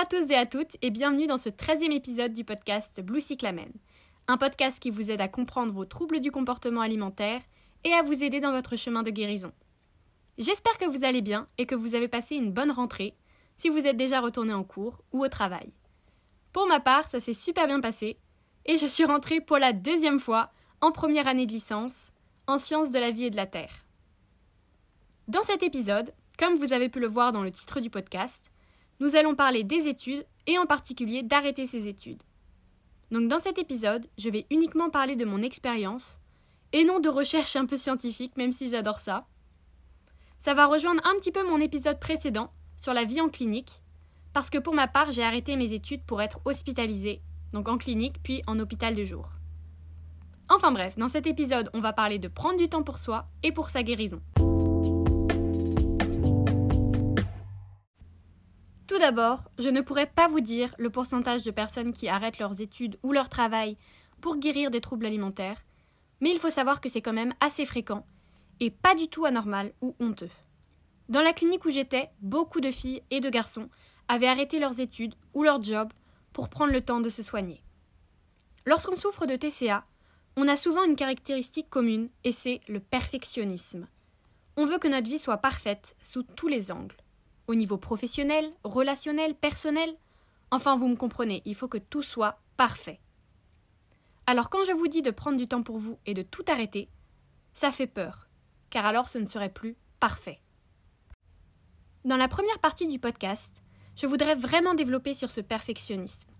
[0.00, 3.68] à tous et à toutes et bienvenue dans ce 13e épisode du podcast Blue Cyclamen,
[4.28, 7.42] un podcast qui vous aide à comprendre vos troubles du comportement alimentaire
[7.84, 9.52] et à vous aider dans votre chemin de guérison.
[10.38, 13.14] J'espère que vous allez bien et que vous avez passé une bonne rentrée
[13.58, 15.70] si vous êtes déjà retourné en cours ou au travail.
[16.54, 18.16] Pour ma part, ça s'est super bien passé
[18.64, 22.10] et je suis rentrée pour la deuxième fois en première année de licence
[22.46, 23.84] en sciences de la vie et de la terre.
[25.28, 28.49] Dans cet épisode, comme vous avez pu le voir dans le titre du podcast,
[29.00, 32.22] nous allons parler des études et en particulier d'arrêter ces études.
[33.10, 36.20] Donc dans cet épisode, je vais uniquement parler de mon expérience
[36.72, 39.26] et non de recherche un peu scientifique, même si j'adore ça.
[40.38, 43.82] Ça va rejoindre un petit peu mon épisode précédent sur la vie en clinique,
[44.32, 47.20] parce que pour ma part, j'ai arrêté mes études pour être hospitalisée,
[47.52, 49.28] donc en clinique puis en hôpital de jour.
[50.48, 53.52] Enfin bref, dans cet épisode, on va parler de prendre du temps pour soi et
[53.52, 54.20] pour sa guérison.
[58.90, 62.60] Tout d'abord, je ne pourrais pas vous dire le pourcentage de personnes qui arrêtent leurs
[62.60, 63.76] études ou leur travail
[64.20, 65.64] pour guérir des troubles alimentaires,
[66.20, 68.04] mais il faut savoir que c'est quand même assez fréquent
[68.58, 70.32] et pas du tout anormal ou honteux.
[71.08, 73.68] Dans la clinique où j'étais, beaucoup de filles et de garçons
[74.08, 75.92] avaient arrêté leurs études ou leur job
[76.32, 77.62] pour prendre le temps de se soigner.
[78.66, 79.84] Lorsqu'on souffre de TCA,
[80.36, 83.86] on a souvent une caractéristique commune et c'est le perfectionnisme.
[84.56, 86.96] On veut que notre vie soit parfaite sous tous les angles
[87.50, 89.96] au niveau professionnel, relationnel, personnel.
[90.52, 93.00] Enfin, vous me comprenez, il faut que tout soit parfait.
[94.26, 96.88] Alors quand je vous dis de prendre du temps pour vous et de tout arrêter,
[97.52, 98.28] ça fait peur,
[98.70, 100.40] car alors ce ne serait plus parfait.
[102.04, 103.64] Dans la première partie du podcast,
[103.96, 106.30] je voudrais vraiment développer sur ce perfectionnisme,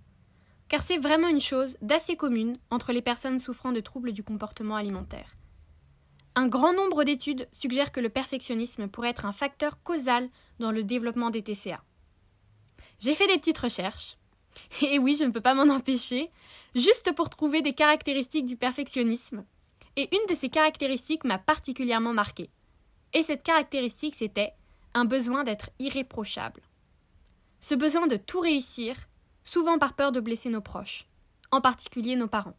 [0.68, 4.76] car c'est vraiment une chose d'assez commune entre les personnes souffrant de troubles du comportement
[4.76, 5.36] alimentaire.
[6.36, 10.28] Un grand nombre d'études suggèrent que le perfectionnisme pourrait être un facteur causal
[10.58, 11.82] dans le développement des TCA.
[13.00, 14.16] J'ai fait des petites recherches,
[14.82, 16.30] et oui, je ne peux pas m'en empêcher,
[16.74, 19.44] juste pour trouver des caractéristiques du perfectionnisme.
[19.96, 22.50] Et une de ces caractéristiques m'a particulièrement marquée.
[23.12, 24.52] Et cette caractéristique, c'était
[24.94, 26.62] un besoin d'être irréprochable.
[27.60, 28.96] Ce besoin de tout réussir,
[29.44, 31.06] souvent par peur de blesser nos proches,
[31.50, 32.56] en particulier nos parents.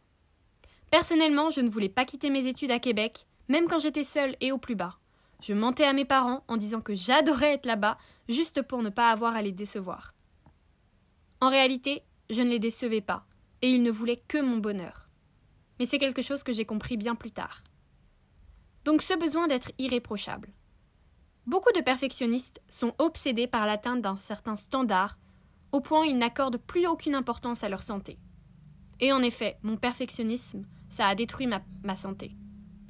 [0.90, 4.52] Personnellement, je ne voulais pas quitter mes études à Québec même quand j'étais seule et
[4.52, 4.98] au plus bas.
[5.42, 7.98] Je mentais à mes parents en disant que j'adorais être là-bas,
[8.28, 10.14] juste pour ne pas avoir à les décevoir.
[11.40, 13.26] En réalité, je ne les décevais pas,
[13.60, 15.08] et ils ne voulaient que mon bonheur.
[15.78, 17.64] Mais c'est quelque chose que j'ai compris bien plus tard.
[18.84, 20.52] Donc ce besoin d'être irréprochable.
[21.46, 25.18] Beaucoup de perfectionnistes sont obsédés par l'atteinte d'un certain standard,
[25.72, 28.18] au point où ils n'accordent plus aucune importance à leur santé.
[29.00, 32.36] Et en effet, mon perfectionnisme, ça a détruit ma, ma santé.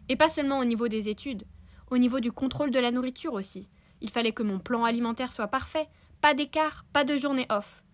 [0.09, 1.45] Et pas seulement au niveau des études,
[1.91, 3.71] au niveau du contrôle de la nourriture aussi.
[4.01, 5.89] Il fallait que mon plan alimentaire soit parfait,
[6.21, 7.85] pas d'écart, pas de journée off.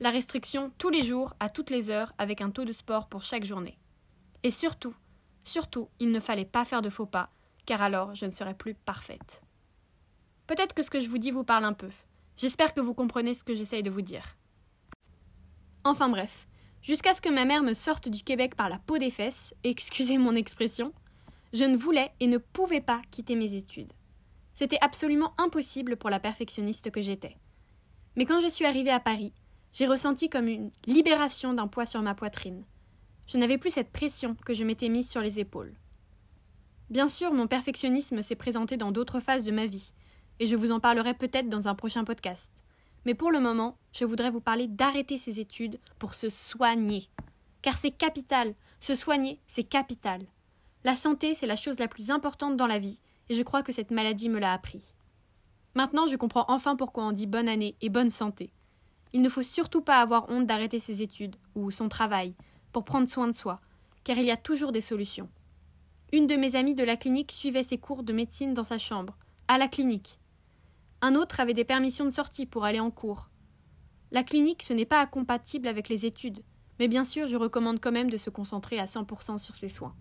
[0.00, 3.22] La restriction tous les jours, à toutes les heures, avec un taux de sport pour
[3.22, 3.78] chaque journée.
[4.42, 4.94] Et surtout,
[5.44, 7.30] surtout, il ne fallait pas faire de faux pas,
[7.64, 9.42] car alors je ne serais plus parfaite.
[10.46, 11.90] Peut-être que ce que je vous dis vous parle un peu.
[12.36, 14.36] J'espère que vous comprenez ce que j'essaye de vous dire.
[15.84, 16.46] Enfin bref,
[16.82, 20.18] jusqu'à ce que ma mère me sorte du Québec par la peau des fesses, excusez
[20.18, 20.92] mon expression,
[21.54, 23.92] je ne voulais et ne pouvais pas quitter mes études.
[24.54, 27.36] C'était absolument impossible pour la perfectionniste que j'étais.
[28.16, 29.32] Mais quand je suis arrivée à Paris,
[29.72, 32.64] j'ai ressenti comme une libération d'un poids sur ma poitrine.
[33.28, 35.74] Je n'avais plus cette pression que je m'étais mise sur les épaules.
[36.90, 39.92] Bien sûr, mon perfectionnisme s'est présenté dans d'autres phases de ma vie,
[40.40, 42.52] et je vous en parlerai peut-être dans un prochain podcast.
[43.04, 47.08] Mais pour le moment, je voudrais vous parler d'arrêter ces études pour se soigner.
[47.62, 48.54] Car c'est capital.
[48.80, 50.26] Se soigner, c'est capital.
[50.84, 53.00] La santé, c'est la chose la plus importante dans la vie,
[53.30, 54.92] et je crois que cette maladie me l'a appris.
[55.74, 58.52] Maintenant, je comprends enfin pourquoi on dit bonne année et bonne santé.
[59.14, 62.34] Il ne faut surtout pas avoir honte d'arrêter ses études ou son travail
[62.72, 63.60] pour prendre soin de soi,
[64.04, 65.30] car il y a toujours des solutions.
[66.12, 69.16] Une de mes amies de la clinique suivait ses cours de médecine dans sa chambre,
[69.48, 70.18] à la clinique.
[71.00, 73.30] Un autre avait des permissions de sortie pour aller en cours.
[74.12, 76.42] La clinique, ce n'est pas incompatible avec les études,
[76.78, 79.94] mais bien sûr, je recommande quand même de se concentrer à 100% sur ses soins.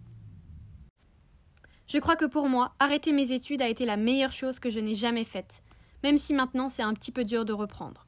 [1.93, 4.79] Je crois que pour moi, arrêter mes études a été la meilleure chose que je
[4.79, 5.61] n'ai jamais faite,
[6.01, 8.07] même si maintenant c'est un petit peu dur de reprendre.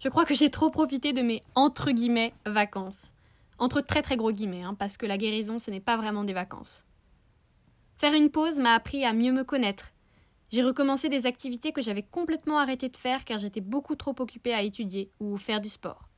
[0.00, 3.12] Je crois que j'ai trop profité de mes entre guillemets vacances.
[3.60, 6.32] Entre très très gros guillemets, hein, parce que la guérison ce n'est pas vraiment des
[6.32, 6.84] vacances.
[7.94, 9.92] Faire une pause m'a appris à mieux me connaître.
[10.50, 14.54] J'ai recommencé des activités que j'avais complètement arrêté de faire car j'étais beaucoup trop occupée
[14.54, 16.08] à étudier ou faire du sport.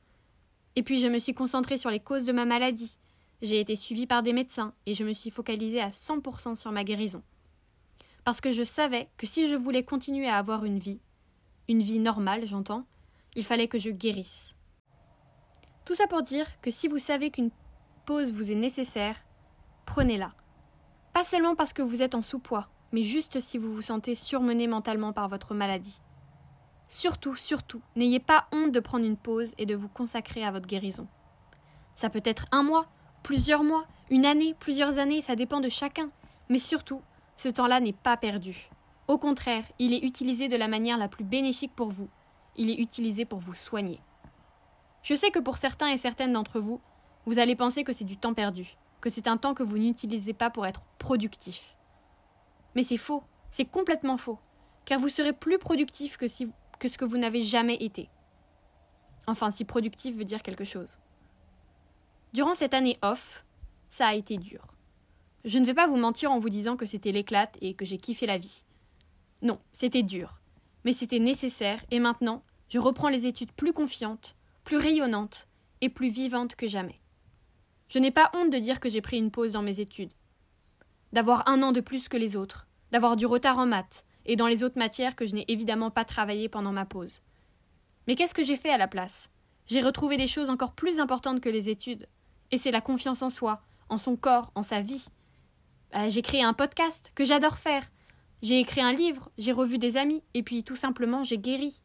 [0.75, 2.97] Et puis je me suis concentrée sur les causes de ma maladie,
[3.41, 6.83] j'ai été suivie par des médecins et je me suis focalisée à 100% sur ma
[6.83, 7.23] guérison.
[8.23, 10.99] Parce que je savais que si je voulais continuer à avoir une vie,
[11.67, 12.85] une vie normale, j'entends,
[13.35, 14.55] il fallait que je guérisse.
[15.85, 17.51] Tout ça pour dire que si vous savez qu'une
[18.05, 19.15] pause vous est nécessaire,
[19.85, 20.33] prenez-la.
[21.13, 24.67] Pas seulement parce que vous êtes en sous-poids, mais juste si vous vous sentez surmené
[24.67, 26.01] mentalement par votre maladie.
[26.89, 30.67] Surtout, surtout, n'ayez pas honte de prendre une pause et de vous consacrer à votre
[30.67, 31.07] guérison.
[31.95, 32.87] Ça peut être un mois,
[33.27, 36.09] plusieurs mois, une année, plusieurs années, ça dépend de chacun.
[36.47, 37.01] Mais surtout,
[37.35, 38.69] ce temps-là n'est pas perdu.
[39.09, 42.07] Au contraire, il est utilisé de la manière la plus bénéfique pour vous.
[42.55, 43.99] Il est utilisé pour vous soigner.
[45.03, 46.79] Je sais que pour certains et certaines d'entre vous,
[47.25, 50.31] vous allez penser que c'est du temps perdu, que c'est un temps que vous n'utilisez
[50.31, 51.75] pas pour être productif.
[52.75, 54.39] Mais c'est faux, c'est complètement faux,
[54.85, 56.45] car vous serez plus productif que, ce
[56.97, 58.07] que vous n'avez jamais été.
[59.27, 60.97] Enfin, si productif veut dire quelque chose.
[62.37, 63.43] Durant cette année off,
[63.89, 64.67] ça a été dur.
[65.43, 67.97] Je ne vais pas vous mentir en vous disant que c'était l'éclate et que j'ai
[67.97, 68.63] kiffé la vie.
[69.41, 70.39] Non, c'était dur.
[70.85, 74.35] Mais c'était nécessaire et maintenant, je reprends les études plus confiante,
[74.65, 75.47] plus rayonnante
[75.81, 77.01] et plus vivante que jamais.
[77.87, 80.13] Je n'ai pas honte de dire que j'ai pris une pause dans mes études.
[81.13, 84.45] D'avoir un an de plus que les autres, d'avoir du retard en maths et dans
[84.45, 87.23] les autres matières que je n'ai évidemment pas travaillé pendant ma pause.
[88.05, 89.31] Mais qu'est-ce que j'ai fait à la place?
[89.65, 92.07] J'ai retrouvé des choses encore plus importantes que les études.
[92.51, 95.05] Et c'est la confiance en soi, en son corps, en sa vie.
[95.91, 97.83] Bah, j'ai créé un podcast que j'adore faire.
[98.41, 101.81] J'ai écrit un livre, j'ai revu des amis, et puis tout simplement j'ai guéri.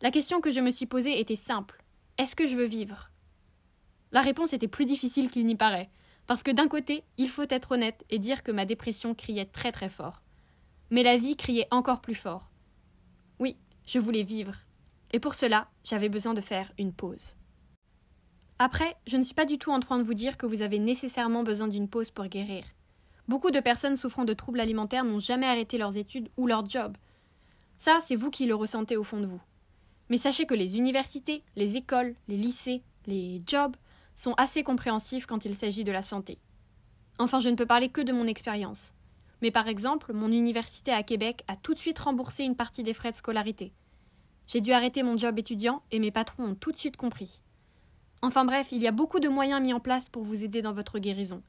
[0.00, 1.84] La question que je me suis posée était simple.
[2.18, 3.10] Est-ce que je veux vivre?
[4.10, 5.90] La réponse était plus difficile qu'il n'y paraît,
[6.26, 9.72] parce que d'un côté, il faut être honnête et dire que ma dépression criait très
[9.72, 10.22] très fort.
[10.90, 12.50] Mais la vie criait encore plus fort.
[13.38, 13.56] Oui,
[13.86, 14.54] je voulais vivre.
[15.12, 17.36] Et pour cela, j'avais besoin de faire une pause.
[18.60, 20.80] Après, je ne suis pas du tout en train de vous dire que vous avez
[20.80, 22.64] nécessairement besoin d'une pause pour guérir.
[23.28, 26.96] Beaucoup de personnes souffrant de troubles alimentaires n'ont jamais arrêté leurs études ou leur job.
[27.76, 29.40] Ça, c'est vous qui le ressentez au fond de vous.
[30.08, 33.76] Mais sachez que les universités, les écoles, les lycées, les jobs
[34.16, 36.38] sont assez compréhensifs quand il s'agit de la santé.
[37.20, 38.92] Enfin, je ne peux parler que de mon expérience.
[39.40, 42.94] Mais par exemple, mon université à Québec a tout de suite remboursé une partie des
[42.94, 43.72] frais de scolarité.
[44.48, 47.42] J'ai dû arrêter mon job étudiant et mes patrons ont tout de suite compris.
[48.20, 50.72] Enfin bref, il y a beaucoup de moyens mis en place pour vous aider dans
[50.72, 51.42] votre guérison.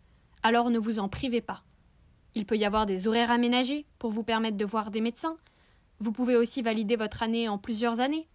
[0.44, 1.64] Alors ne vous en privez pas.
[2.36, 5.38] Il peut y avoir des horaires aménagés pour vous permettre de voir des médecins.
[6.00, 8.28] Vous pouvez aussi valider votre année en plusieurs années.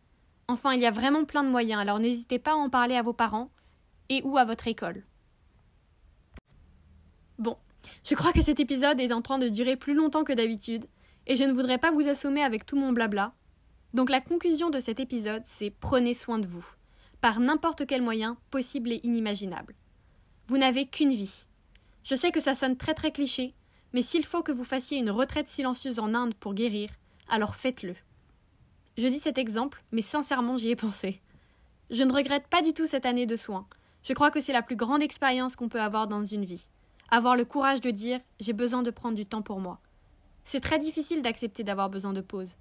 [0.48, 3.02] Enfin, il y a vraiment plein de moyens, alors n'hésitez pas à en parler à
[3.02, 3.50] vos parents
[4.10, 5.04] et ou à votre école.
[7.38, 7.56] Bon,
[8.04, 10.86] je crois que cet épisode est en train de durer plus longtemps que d'habitude,
[11.26, 13.32] et je ne voudrais pas vous assommer avec tout mon blabla.
[13.94, 16.73] Donc la conclusion de cet épisode, c'est prenez soin de vous
[17.24, 19.74] par n'importe quel moyen possible et inimaginable.
[20.46, 21.46] Vous n'avez qu'une vie.
[22.02, 23.54] Je sais que ça sonne très très cliché,
[23.94, 26.90] mais s'il faut que vous fassiez une retraite silencieuse en Inde pour guérir,
[27.30, 27.94] alors faites-le.
[28.98, 31.22] Je dis cet exemple, mais sincèrement j'y ai pensé.
[31.88, 33.66] Je ne regrette pas du tout cette année de soins.
[34.02, 36.68] Je crois que c'est la plus grande expérience qu'on peut avoir dans une vie.
[37.10, 39.80] Avoir le courage de dire j'ai besoin de prendre du temps pour moi.
[40.44, 42.58] C'est très difficile d'accepter d'avoir besoin de pause,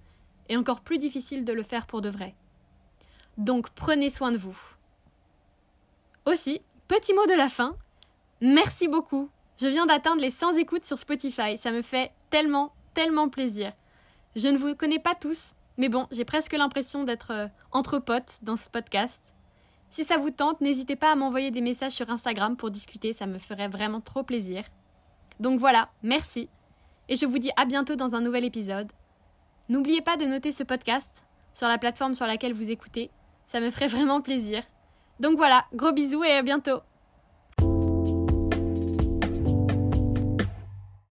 [0.48, 2.34] et encore plus difficile de le faire pour de vrai.
[3.38, 4.58] Donc prenez soin de vous.
[6.26, 7.76] Aussi, petit mot de la fin,
[8.42, 9.30] merci beaucoup.
[9.58, 13.74] Je viens d'atteindre les 100 écoutes sur Spotify, ça me fait tellement, tellement plaisir.
[14.36, 18.40] Je ne vous connais pas tous, mais bon, j'ai presque l'impression d'être euh, entre potes
[18.42, 19.22] dans ce podcast.
[19.90, 23.28] Si ça vous tente, n'hésitez pas à m'envoyer des messages sur Instagram pour discuter, ça
[23.28, 24.64] me ferait vraiment trop plaisir.
[25.40, 26.50] Donc voilà, merci.
[27.10, 28.92] Et je vous dis à bientôt dans un nouvel épisode.
[29.70, 31.24] N'oubliez pas de noter ce podcast
[31.54, 33.12] sur la plateforme sur laquelle vous écoutez
[33.48, 34.64] ça me ferait vraiment plaisir.
[35.20, 36.82] Donc voilà, gros bisous et à bientôt